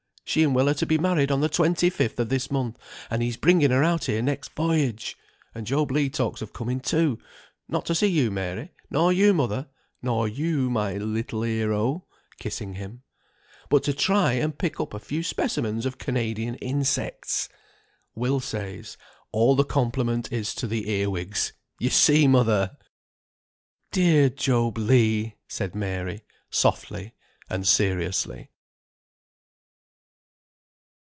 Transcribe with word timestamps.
She 0.23 0.43
and 0.43 0.55
Will 0.55 0.69
are 0.69 0.73
to 0.75 0.85
be 0.85 0.97
married 0.97 1.29
on 1.29 1.41
the 1.41 1.49
twenty 1.49 1.89
fifth 1.89 2.17
of 2.17 2.29
this 2.29 2.49
month, 2.49 2.79
and 3.09 3.21
he's 3.21 3.35
bringing 3.35 3.69
her 3.71 3.83
out 3.83 4.05
here 4.05 4.21
next 4.21 4.55
voyage; 4.55 5.17
and 5.53 5.67
Job 5.67 5.91
Legh 5.91 6.13
talks 6.13 6.41
of 6.41 6.53
coming 6.53 6.79
too, 6.79 7.19
not 7.67 7.85
to 7.87 7.93
see 7.95 8.07
you, 8.07 8.31
Mary, 8.31 8.71
nor 8.89 9.11
you, 9.11 9.33
mother, 9.33 9.67
nor 10.01 10.29
you, 10.29 10.69
my 10.69 10.95
little 10.95 11.41
hero" 11.41 12.05
(kissing 12.39 12.75
him), 12.75 13.01
"but 13.67 13.83
to 13.83 13.91
try 13.91 14.31
and 14.33 14.57
pick 14.57 14.79
up 14.79 14.93
a 14.93 14.99
few 14.99 15.21
specimens 15.21 15.85
of 15.85 15.97
Canadian 15.97 16.55
insects, 16.61 17.49
Will 18.15 18.39
says. 18.39 18.95
All 19.33 19.57
the 19.57 19.65
compliment 19.65 20.31
is 20.31 20.55
to 20.55 20.65
the 20.65 20.89
earwigs, 20.89 21.51
you 21.77 21.89
see, 21.89 22.25
mother!" 22.29 22.77
"Dear 23.91 24.29
Job 24.29 24.77
Legh!" 24.77 25.33
said 25.49 25.75
Mary, 25.75 26.21
softly 26.49 27.15
and 27.49 27.67
seriously. 27.67 28.47